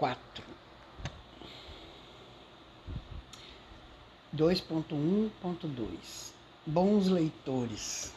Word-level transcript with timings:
4. 0.00 0.42
2.1.2 4.34 6.32
Bons 6.64 7.08
leitores. 7.08 8.14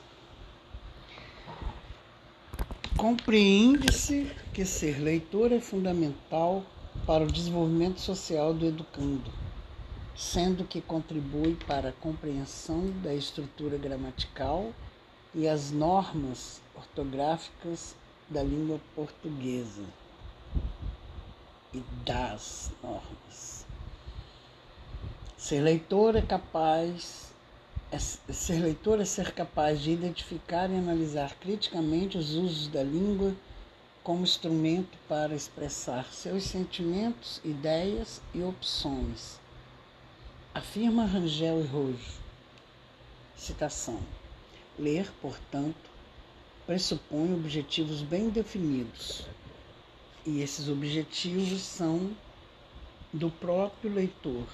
Compreende-se 2.96 4.32
que 4.54 4.66
ser 4.66 5.00
leitor 5.00 5.52
é 5.52 5.59
fundamental 5.59 6.64
para 7.05 7.25
o 7.25 7.32
desenvolvimento 7.32 8.00
social 8.00 8.54
do 8.54 8.65
educando, 8.65 9.29
sendo 10.15 10.63
que 10.63 10.79
contribui 10.79 11.55
para 11.68 11.89
a 11.89 11.93
compreensão 11.93 12.91
da 13.02 13.13
estrutura 13.13 13.77
gramatical 13.77 14.71
e 15.36 15.50
as 15.50 15.70
normas 15.70 16.61
ortográficas 16.77 17.93
da 18.29 18.41
língua 18.41 18.79
portuguesa 18.95 19.84
e 21.73 21.79
das 22.05 22.71
normas. 22.82 23.65
Ser 25.37 25.61
leitor 25.61 26.15
é 26.15 26.21
capaz 26.21 27.33
é, 27.91 27.99
ser 27.99 28.59
leitor 28.59 28.99
é 28.99 29.05
ser 29.05 29.33
capaz 29.33 29.79
de 29.79 29.91
identificar 29.91 30.69
e 30.69 30.75
analisar 30.75 31.36
criticamente 31.36 32.17
os 32.17 32.33
usos 32.33 32.67
da 32.67 32.81
língua 32.81 33.36
como 34.03 34.23
instrumento 34.23 34.97
para 35.08 35.36
expressar 35.36 36.11
seus 36.11 36.44
sentimentos, 36.44 37.39
ideias 37.45 38.19
e 38.33 38.41
opções. 38.41 39.39
Afirma 40.55 41.05
Rangel 41.05 41.61
e 41.61 41.67
Rojo. 41.67 42.19
Citação. 43.38 43.99
Ler, 44.77 45.11
portanto, 45.21 45.89
pressupõe 46.66 47.33
objetivos 47.33 48.02
bem 48.02 48.30
definidos. 48.30 49.25
E 50.25 50.39
esses 50.41 50.69
objetivos 50.69 51.61
são 51.61 52.16
do 53.11 53.29
próprio 53.29 53.93
leitor 53.93 54.47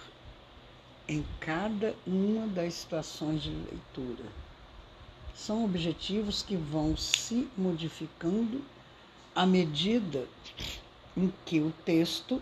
em 1.07 1.23
cada 1.39 1.95
uma 2.07 2.47
das 2.47 2.73
situações 2.73 3.43
de 3.43 3.51
leitura. 3.51 4.25
São 5.35 5.63
objetivos 5.63 6.41
que 6.41 6.55
vão 6.55 6.97
se 6.97 7.47
modificando 7.55 8.63
à 9.35 9.45
medida 9.45 10.27
em 11.15 11.31
que 11.45 11.59
o 11.59 11.71
texto, 11.85 12.41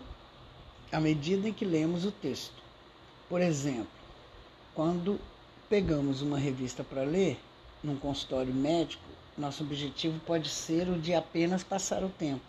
à 0.90 0.98
medida 0.98 1.50
em 1.50 1.52
que 1.52 1.66
lemos 1.66 2.06
o 2.06 2.10
texto. 2.10 2.62
Por 3.28 3.42
exemplo, 3.42 3.86
quando 4.74 5.20
pegamos 5.68 6.22
uma 6.22 6.38
revista 6.38 6.82
para 6.82 7.02
ler, 7.02 7.38
num 7.84 7.96
consultório 7.96 8.54
médico, 8.54 9.04
nosso 9.36 9.62
objetivo 9.62 10.18
pode 10.20 10.48
ser 10.48 10.88
o 10.88 10.98
de 10.98 11.12
apenas 11.12 11.62
passar 11.62 12.02
o 12.02 12.08
tempo. 12.08 12.47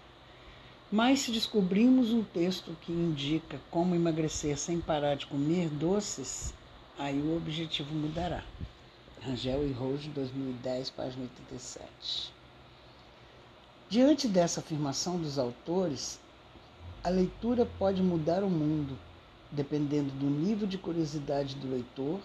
Mas 0.92 1.20
se 1.20 1.32
descobrimos 1.32 2.12
um 2.12 2.24
texto 2.24 2.76
que 2.82 2.92
indica 2.92 3.62
como 3.70 3.94
emagrecer 3.94 4.58
sem 4.58 4.82
parar 4.82 5.16
de 5.16 5.28
comer 5.28 5.70
doces, 5.70 6.52
aí 6.98 7.22
o 7.22 7.38
objetivo 7.38 7.94
mudará. 7.94 8.44
Rangel 9.22 9.68
e 9.68 9.72
Rose, 9.72 10.10
2010, 10.10 10.90
página 10.90 11.22
87. 11.24 12.34
Diante 13.88 14.28
dessa 14.28 14.62
afirmação 14.62 15.20
dos 15.20 15.38
autores, 15.38 16.20
a 17.04 17.10
leitura 17.10 17.68
pode 17.78 18.02
mudar 18.02 18.44
o 18.44 18.50
mundo, 18.50 18.98
dependendo 19.52 20.10
do 20.14 20.26
nível 20.26 20.68
de 20.68 20.80
curiosidade 20.80 21.54
do 21.54 21.70
leitor, 21.70 22.20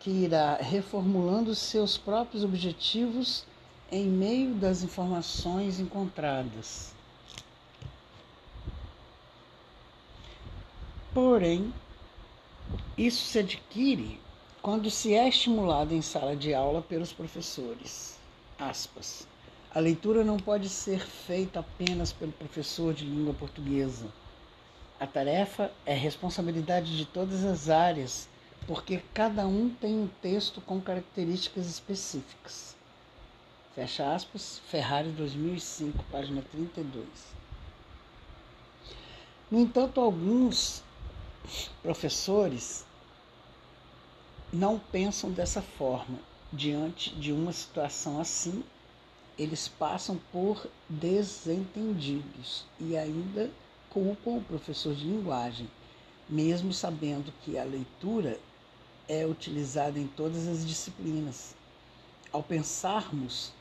que 0.00 0.08
irá 0.08 0.54
reformulando 0.54 1.54
seus 1.54 1.98
próprios 1.98 2.42
objetivos 2.42 3.44
em 3.92 4.06
meio 4.06 4.54
das 4.54 4.82
informações 4.82 5.78
encontradas. 5.78 6.95
Porém, 11.16 11.72
isso 12.94 13.24
se 13.24 13.38
adquire 13.38 14.20
quando 14.60 14.90
se 14.90 15.14
é 15.14 15.26
estimulado 15.26 15.94
em 15.94 16.02
sala 16.02 16.36
de 16.36 16.52
aula 16.52 16.82
pelos 16.82 17.10
professores. 17.10 18.18
Aspas. 18.58 19.26
A 19.74 19.80
leitura 19.80 20.22
não 20.22 20.36
pode 20.36 20.68
ser 20.68 21.00
feita 21.00 21.60
apenas 21.60 22.12
pelo 22.12 22.32
professor 22.32 22.92
de 22.92 23.06
língua 23.06 23.32
portuguesa. 23.32 24.12
A 25.00 25.06
tarefa 25.06 25.72
é 25.86 25.94
responsabilidade 25.94 26.94
de 26.94 27.06
todas 27.06 27.46
as 27.46 27.70
áreas, 27.70 28.28
porque 28.66 29.00
cada 29.14 29.46
um 29.46 29.70
tem 29.70 29.94
um 29.94 30.10
texto 30.20 30.60
com 30.60 30.82
características 30.82 31.64
específicas. 31.66 32.76
Fecha 33.74 34.14
aspas, 34.14 34.60
Ferrari 34.68 35.08
2005, 35.12 36.04
página 36.12 36.42
32. 36.52 37.06
No 39.50 39.58
entanto, 39.60 39.98
alguns 39.98 40.84
professores 41.82 42.84
não 44.52 44.78
pensam 44.78 45.30
dessa 45.30 45.60
forma. 45.60 46.18
Diante 46.52 47.14
de 47.16 47.32
uma 47.32 47.52
situação 47.52 48.20
assim, 48.20 48.62
eles 49.38 49.68
passam 49.68 50.18
por 50.32 50.66
desentendidos 50.88 52.64
e 52.78 52.96
ainda 52.96 53.50
culpam 53.90 54.36
o 54.36 54.44
professor 54.44 54.94
de 54.94 55.04
linguagem, 55.04 55.68
mesmo 56.28 56.72
sabendo 56.72 57.32
que 57.42 57.58
a 57.58 57.64
leitura 57.64 58.38
é 59.08 59.26
utilizada 59.26 59.98
em 59.98 60.06
todas 60.06 60.46
as 60.46 60.66
disciplinas. 60.66 61.54
Ao 62.32 62.42
pensarmos 62.42 63.52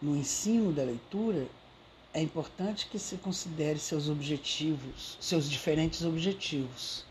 no 0.00 0.16
ensino 0.16 0.72
da 0.72 0.82
leitura, 0.82 1.46
é 2.14 2.20
importante 2.20 2.86
que 2.86 2.98
se 2.98 3.16
considere 3.16 3.78
seus 3.78 4.08
objetivos, 4.08 5.16
seus 5.20 5.48
diferentes 5.48 6.04
objetivos. 6.04 7.04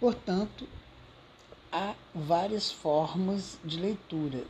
Portanto, 0.00 0.66
há 1.70 1.94
várias 2.14 2.70
formas 2.70 3.58
de 3.64 3.78
leitura. 3.78 4.44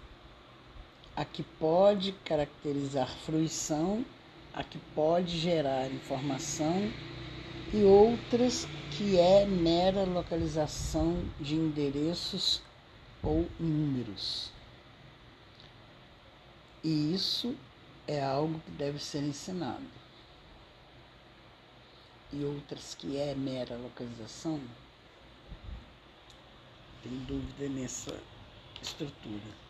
A 1.15 1.25
que 1.25 1.42
pode 1.42 2.12
caracterizar 2.25 3.09
fruição, 3.25 4.04
a 4.53 4.62
que 4.62 4.78
pode 4.94 5.38
gerar 5.38 5.91
informação 5.91 6.91
e 7.72 7.82
outras 7.82 8.66
que 8.91 9.19
é 9.19 9.44
mera 9.47 10.04
localização 10.04 11.22
de 11.41 11.54
endereços 11.54 12.62
ou 13.22 13.47
números. 13.59 14.50
E 16.82 17.15
isso 17.15 17.54
é 18.06 18.22
algo 18.22 18.60
que 18.60 18.70
deve 18.72 18.98
ser 18.98 19.22
ensinado. 19.22 19.84
E 22.32 22.44
outras 22.44 22.94
que 22.94 23.16
é 23.16 23.34
mera 23.34 23.76
localização, 23.76 24.60
tem 27.02 27.18
dúvida 27.20 27.68
nessa 27.68 28.16
estrutura. 28.82 29.66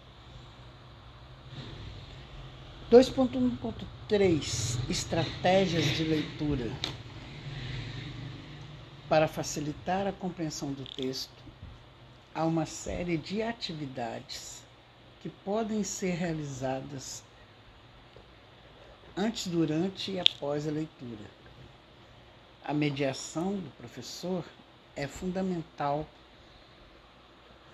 2.1.3 2.91 4.79
Estratégias 4.89 5.85
de 5.85 6.05
leitura. 6.05 6.71
Para 9.09 9.29
facilitar 9.29 10.07
a 10.07 10.13
compreensão 10.13 10.73
do 10.73 10.85
texto, 10.85 11.45
há 12.35 12.45
uma 12.45 12.67
série 12.67 13.17
de 13.17 13.43
atividades 13.43 14.63
que 15.21 15.29
podem 15.29 15.83
ser 15.83 16.15
realizadas 16.15 17.23
antes, 19.17 19.47
durante 19.47 20.13
e 20.13 20.21
após 20.21 20.69
a 20.69 20.71
leitura. 20.71 21.31
A 22.65 22.75
mediação 22.75 23.57
do 23.57 23.71
professor 23.77 24.45
é 24.95 25.07
fundamental 25.07 26.07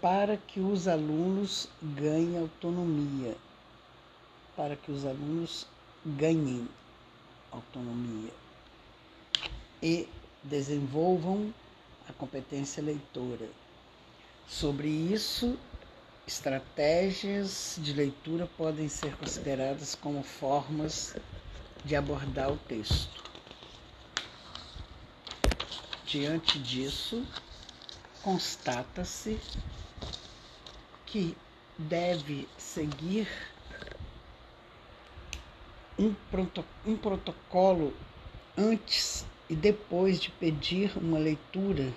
para 0.00 0.36
que 0.36 0.60
os 0.60 0.86
alunos 0.86 1.68
ganhem 1.82 2.38
autonomia, 2.38 3.36
para 4.56 4.76
que 4.76 4.92
os 4.92 5.04
alunos 5.04 5.66
ganhem 6.04 6.68
autonomia 7.50 8.30
e 9.82 10.08
desenvolvam 10.42 11.52
a 12.08 12.12
competência 12.12 12.82
leitora. 12.82 13.48
Sobre 14.46 14.88
isso, 14.88 15.56
Estratégias 16.26 17.76
de 17.78 17.92
leitura 17.92 18.48
podem 18.56 18.88
ser 18.88 19.16
consideradas 19.16 19.96
como 19.96 20.22
formas 20.22 21.16
de 21.84 21.96
abordar 21.96 22.50
o 22.50 22.56
texto. 22.56 23.22
Diante 26.06 26.58
disso, 26.58 27.24
constata-se 28.22 29.38
que 31.06 31.36
deve 31.78 32.48
seguir 32.58 33.28
um, 35.98 36.14
proto 36.30 36.64
um 36.86 36.96
protocolo 36.96 37.92
antes 38.56 39.24
e 39.48 39.54
depois 39.54 40.20
de 40.20 40.30
pedir 40.30 40.96
uma 40.96 41.18
leitura 41.18 41.92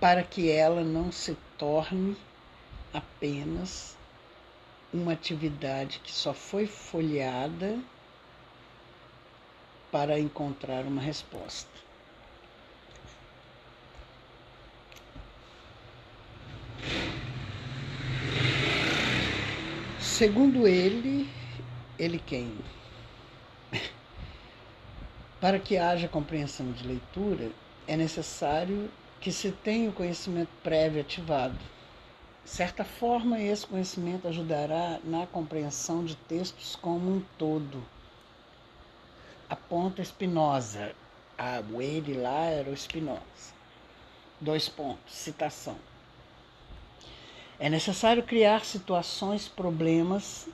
para 0.00 0.22
que 0.22 0.50
ela 0.50 0.82
não 0.82 1.12
se 1.12 1.36
torne 1.58 2.16
apenas 2.92 3.96
uma 4.92 5.12
atividade 5.12 6.00
que 6.00 6.12
só 6.12 6.32
foi 6.32 6.66
folheada 6.66 7.78
para 9.90 10.18
encontrar 10.18 10.84
uma 10.84 11.00
resposta. 11.00 11.68
Segundo 19.98 20.66
ele, 20.66 21.28
ele 21.98 22.18
quem? 22.18 22.52
Para 25.40 25.58
que 25.58 25.76
haja 25.76 26.08
compreensão 26.08 26.70
de 26.72 26.86
leitura, 26.86 27.50
é 27.86 27.96
necessário 27.96 28.90
que 29.20 29.32
se 29.32 29.50
tenha 29.50 29.90
o 29.90 29.92
conhecimento 29.92 30.50
prévio 30.62 31.00
ativado. 31.00 31.58
De 32.44 32.50
certa 32.50 32.84
forma, 32.84 33.40
esse 33.40 33.66
conhecimento 33.66 34.28
ajudará 34.28 34.98
na 35.04 35.26
compreensão 35.26 36.04
de 36.04 36.16
textos 36.16 36.76
como 36.76 37.16
um 37.16 37.22
todo. 37.36 37.82
Aponta 39.50 40.00
Spinoza. 40.04 40.94
Ah, 41.36 41.60
o 41.72 41.82
ele 41.82 42.14
lá 42.14 42.44
era 42.44 42.70
o 42.70 42.76
Spinoza. 42.76 43.52
Dois 44.40 44.68
pontos. 44.68 45.12
Citação. 45.12 45.76
É 47.58 47.68
necessário 47.68 48.22
criar 48.22 48.64
situações, 48.64 49.48
problemas 49.48 50.48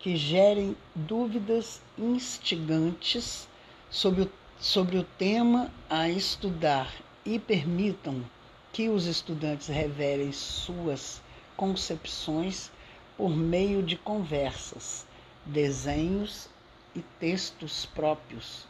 que 0.00 0.16
gerem 0.16 0.76
dúvidas 0.92 1.80
instigantes 1.96 3.46
sobre 3.88 4.22
o, 4.22 4.32
sobre 4.58 4.98
o 4.98 5.04
tema 5.04 5.70
a 5.88 6.08
estudar 6.08 6.92
e 7.24 7.38
permitam 7.38 8.24
que 8.72 8.88
os 8.88 9.06
estudantes 9.06 9.68
revelem 9.68 10.32
suas 10.32 11.22
concepções 11.56 12.72
por 13.16 13.30
meio 13.30 13.84
de 13.84 13.96
conversas, 13.96 15.06
desenhos 15.46 16.50
e 16.96 17.02
textos 17.20 17.84
próprios. 17.86 18.66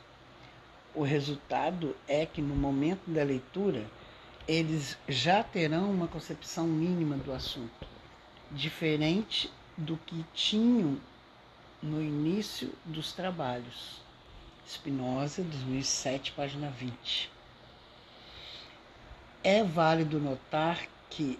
O 0.92 1.02
resultado 1.02 1.96
é 2.08 2.26
que 2.26 2.42
no 2.42 2.56
momento 2.56 3.08
da 3.08 3.22
leitura 3.22 3.86
eles 4.48 4.98
já 5.08 5.42
terão 5.42 5.90
uma 5.90 6.08
concepção 6.08 6.66
mínima 6.66 7.16
do 7.16 7.32
assunto, 7.32 7.86
diferente 8.50 9.50
do 9.76 9.96
que 9.96 10.24
tinham 10.34 10.98
no 11.82 12.02
início 12.02 12.72
dos 12.84 13.12
trabalhos. 13.12 14.00
Spinoza, 14.68 15.42
2007, 15.42 16.32
página 16.32 16.68
20. 16.70 17.30
É 19.44 19.62
válido 19.62 20.18
notar 20.18 20.88
que, 21.08 21.38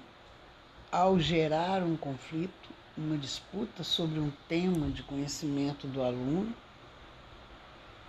ao 0.92 1.18
gerar 1.18 1.82
um 1.82 1.96
conflito, 1.96 2.70
uma 2.96 3.16
disputa 3.16 3.82
sobre 3.82 4.20
um 4.20 4.30
tema 4.48 4.88
de 4.88 5.02
conhecimento 5.02 5.86
do 5.86 6.02
aluno, 6.02 6.54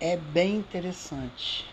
é 0.00 0.16
bem 0.16 0.56
interessante 0.56 1.66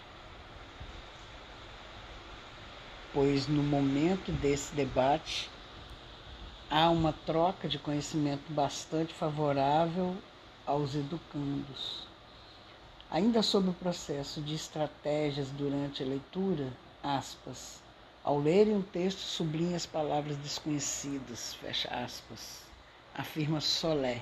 pois 3.15 3.47
no 3.47 3.63
momento 3.63 4.29
desse 4.33 4.75
debate 4.75 5.49
há 6.69 6.89
uma 6.89 7.13
troca 7.13 7.65
de 7.65 7.79
conhecimento 7.79 8.51
bastante 8.51 9.13
favorável 9.13 10.17
aos 10.65 10.95
educandos. 10.95 12.05
Ainda 13.09 13.41
sobre 13.41 13.69
o 13.69 13.73
processo 13.73 14.41
de 14.41 14.53
estratégias 14.53 15.47
durante 15.51 16.03
a 16.03 16.05
leitura, 16.05 16.67
aspas, 17.01 17.81
ao 18.21 18.37
lerem 18.37 18.75
um 18.75 18.81
texto 18.81 19.19
sublinhe 19.19 19.75
as 19.75 19.85
palavras 19.85 20.35
desconhecidas, 20.35 21.53
fecha 21.53 21.87
aspas, 21.87 22.63
afirma 23.13 23.61
Solé, 23.61 24.21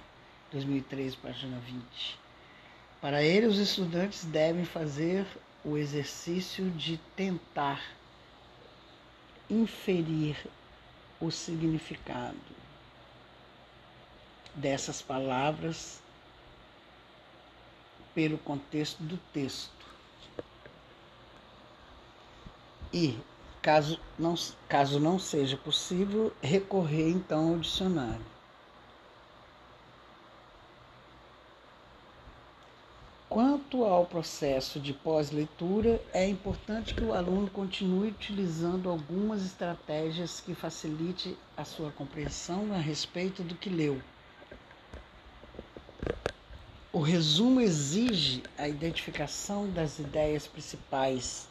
2003, 0.51 1.15
página 1.15 1.57
20. 1.57 2.22
Para 3.03 3.21
ele, 3.21 3.47
os 3.47 3.57
estudantes 3.57 4.23
devem 4.23 4.63
fazer 4.63 5.27
o 5.61 5.75
exercício 5.75 6.69
de 6.69 6.95
tentar 7.17 7.83
inferir 9.49 10.37
o 11.19 11.29
significado 11.29 12.39
dessas 14.55 15.01
palavras 15.01 16.01
pelo 18.15 18.37
contexto 18.37 19.03
do 19.03 19.17
texto. 19.33 19.85
E, 22.93 23.19
caso 23.61 23.99
não, 24.17 24.35
caso 24.69 24.97
não 24.97 25.19
seja 25.19 25.57
possível, 25.57 26.33
recorrer 26.41 27.09
então 27.09 27.49
ao 27.49 27.59
dicionário. 27.59 28.32
Ao 34.03 34.07
processo 34.07 34.81
de 34.81 34.91
pós-leitura, 34.93 35.99
é 36.13 36.27
importante 36.27 36.93
que 36.93 37.05
o 37.05 37.13
aluno 37.13 37.49
continue 37.49 38.09
utilizando 38.09 38.89
algumas 38.89 39.45
estratégias 39.45 40.41
que 40.41 40.53
facilite 40.53 41.33
a 41.55 41.63
sua 41.63 41.89
compreensão 41.91 42.73
a 42.73 42.77
respeito 42.77 43.41
do 43.43 43.55
que 43.55 43.69
leu. 43.69 43.97
O 46.91 46.99
resumo 46.99 47.61
exige 47.61 48.43
a 48.57 48.67
identificação 48.67 49.71
das 49.71 49.97
ideias 49.97 50.47
principais 50.47 51.47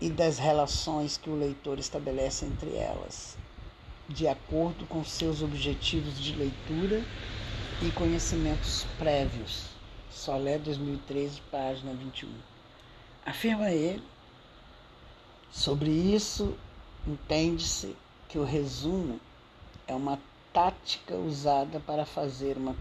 e 0.00 0.08
das 0.08 0.38
relações 0.38 1.18
que 1.18 1.28
o 1.28 1.36
leitor 1.36 1.78
estabelece 1.78 2.46
entre 2.46 2.74
elas, 2.74 3.36
de 4.08 4.26
acordo 4.26 4.86
com 4.86 5.04
seus 5.04 5.42
objetivos 5.42 6.18
de 6.18 6.34
leitura 6.36 7.02
e 7.82 7.92
conhecimentos 7.92 8.84
prévios. 8.98 9.73
Solé 10.14 10.58
2013, 10.58 11.40
página 11.50 11.92
21. 11.92 12.30
Afirma 13.26 13.72
ele, 13.72 14.00
sobre 15.50 15.90
isso 15.90 16.56
entende-se 17.04 17.96
que 18.28 18.38
o 18.38 18.44
resumo 18.44 19.20
é 19.88 19.94
uma 19.94 20.18
tática 20.52 21.16
usada 21.16 21.80
para 21.80 22.06
fazer 22.06 22.56
uma 22.56 22.76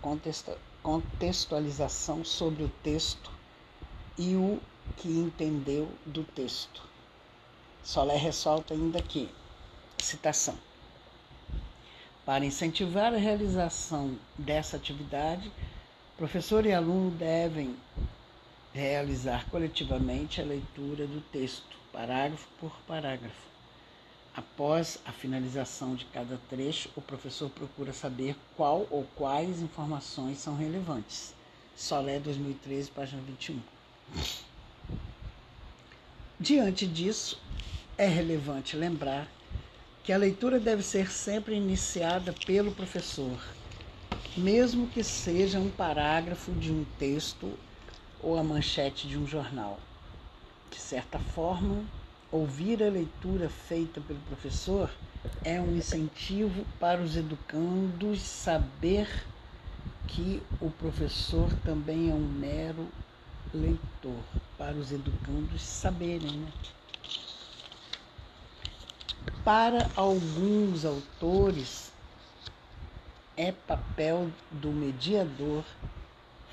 contextualização 0.83 2.23
sobre 2.23 2.63
o 2.63 2.69
texto 2.83 3.31
e 4.15 4.35
o 4.35 4.61
que 4.95 5.09
entendeu 5.09 5.89
do 6.05 6.23
texto. 6.23 6.83
Solé 7.83 8.15
ressalta 8.15 8.75
ainda 8.75 9.01
que, 9.01 9.27
citação, 9.97 10.57
para 12.23 12.45
incentivar 12.45 13.11
a 13.11 13.17
realização 13.17 14.17
dessa 14.37 14.77
atividade, 14.77 15.51
Professor 16.23 16.65
e 16.65 16.71
aluno 16.71 17.11
devem 17.11 17.75
realizar 18.73 19.45
coletivamente 19.49 20.39
a 20.39 20.45
leitura 20.45 21.05
do 21.05 21.19
texto, 21.19 21.75
parágrafo 21.91 22.47
por 22.61 22.71
parágrafo. 22.87 23.45
Após 24.33 24.99
a 25.05 25.11
finalização 25.11 25.95
de 25.95 26.05
cada 26.05 26.39
trecho, 26.49 26.89
o 26.95 27.01
professor 27.01 27.49
procura 27.49 27.91
saber 27.91 28.37
qual 28.55 28.87
ou 28.89 29.05
quais 29.17 29.61
informações 29.61 30.37
são 30.37 30.55
relevantes. 30.55 31.33
Solé 31.75 32.19
2013, 32.19 32.89
página 32.91 33.21
21. 33.23 33.59
Diante 36.39 36.87
disso, 36.87 37.37
é 37.97 38.07
relevante 38.07 38.77
lembrar 38.77 39.27
que 40.05 40.13
a 40.13 40.17
leitura 40.17 40.57
deve 40.57 40.83
ser 40.83 41.11
sempre 41.11 41.53
iniciada 41.53 42.33
pelo 42.45 42.71
professor 42.71 43.37
mesmo 44.35 44.87
que 44.87 45.03
seja 45.03 45.59
um 45.59 45.69
parágrafo 45.69 46.51
de 46.51 46.71
um 46.71 46.85
texto 46.97 47.51
ou 48.21 48.37
a 48.37 48.43
manchete 48.43 49.07
de 49.07 49.17
um 49.17 49.27
jornal. 49.27 49.79
De 50.71 50.79
certa 50.79 51.19
forma, 51.19 51.83
ouvir 52.31 52.81
a 52.81 52.89
leitura 52.89 53.47
feita 53.49 54.01
pelo 54.01 54.19
professor 54.21 54.89
é 55.43 55.59
um 55.61 55.75
incentivo 55.77 56.65
para 56.79 57.01
os 57.01 57.15
educandos 57.15 58.21
saber 58.21 59.07
que 60.07 60.41
o 60.59 60.69
professor 60.69 61.49
também 61.63 62.09
é 62.09 62.13
um 62.13 62.27
mero 62.27 62.87
leitor, 63.53 64.19
para 64.57 64.75
os 64.75 64.91
educandos 64.91 65.61
saberem. 65.61 66.31
Né? 66.31 66.51
Para 69.43 69.89
alguns 69.95 70.85
autores, 70.85 71.92
é 73.35 73.51
papel 73.51 74.29
do 74.51 74.71
mediador 74.71 75.63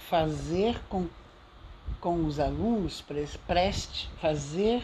fazer 0.09 0.81
com, 0.89 1.09
com 2.01 2.25
os 2.25 2.41
alunos, 2.41 3.05
preste, 3.47 4.09
fazer 4.21 4.83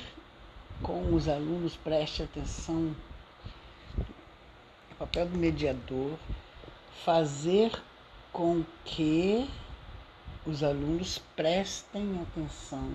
com 0.82 1.14
os 1.14 1.26
alunos 1.26 1.76
preste 1.76 2.22
atenção. 2.22 2.94
É 4.90 4.94
papel 4.98 5.26
do 5.26 5.38
mediador 5.38 6.18
fazer 7.04 7.72
com 8.32 8.64
que 8.84 9.48
os 10.46 10.62
alunos 10.62 11.18
prestem 11.34 12.20
atenção. 12.22 12.90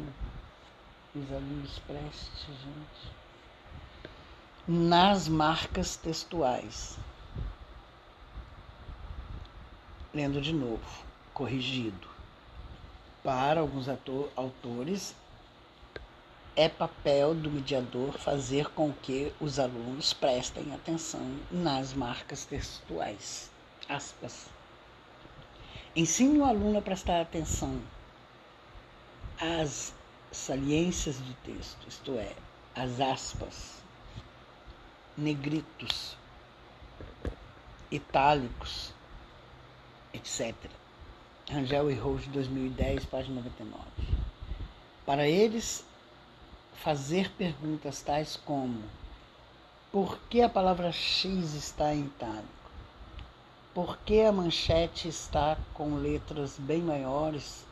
Os 1.15 1.31
alunos 1.31 1.79
prestem, 1.79 2.55
gente. 2.55 3.11
Nas 4.67 5.27
marcas 5.27 5.95
textuais. 5.95 6.97
Lendo 10.13 10.41
de 10.41 10.51
novo, 10.51 11.05
corrigido. 11.33 12.07
Para 13.23 13.61
alguns 13.61 13.87
autores, 14.35 15.15
é 16.53 16.67
papel 16.67 17.33
do 17.33 17.49
mediador 17.49 18.17
fazer 18.17 18.69
com 18.71 18.91
que 18.91 19.31
os 19.39 19.57
alunos 19.57 20.11
prestem 20.11 20.73
atenção 20.73 21.39
nas 21.49 21.93
marcas 21.93 22.43
textuais. 22.43 23.49
Aspas. 23.87 24.47
Ensine 25.95 26.39
o 26.39 26.45
aluno 26.45 26.79
a 26.79 26.81
prestar 26.81 27.21
atenção 27.21 27.81
às 29.39 29.93
saliências 30.31 31.17
do 31.17 31.33
texto, 31.43 31.87
isto 31.87 32.11
é, 32.13 32.33
as 32.75 32.99
aspas, 32.99 33.81
negritos, 35.17 36.17
itálicos, 37.89 38.93
etc. 40.13 40.55
Rangel 41.49 41.91
e 41.91 41.95
Rose, 41.95 42.29
2010, 42.29 43.05
página 43.05 43.35
99. 43.35 43.85
Para 45.05 45.27
eles, 45.27 45.83
fazer 46.75 47.29
perguntas 47.31 48.01
tais 48.01 48.35
como: 48.35 48.81
por 49.91 50.17
que 50.29 50.41
a 50.41 50.49
palavra 50.49 50.91
X 50.91 51.53
está 51.53 51.93
em 51.93 52.05
itálico? 52.05 52.47
Por 53.73 53.97
que 53.99 54.21
a 54.21 54.31
manchete 54.31 55.07
está 55.07 55.57
com 55.73 55.95
letras 55.95 56.57
bem 56.57 56.81
maiores 56.81 57.65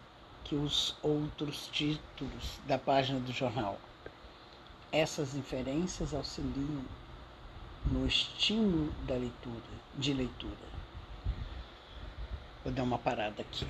que 0.44 0.56
os 0.56 0.96
outros 1.02 1.68
títulos 1.68 2.60
da 2.68 2.78
página 2.78 3.20
do 3.20 3.32
jornal? 3.32 3.78
Essas 4.92 5.36
inferências 5.36 6.14
auxiliam 6.14 6.84
no 7.86 8.06
estímulo 8.08 8.92
da 9.06 9.16
leitura, 9.16 9.62
de 9.98 10.14
leitura. 10.14 10.69
Vou 12.64 12.74
dar 12.74 12.84
uma 12.84 12.98
parada 12.98 13.42
aqui. 13.42 13.66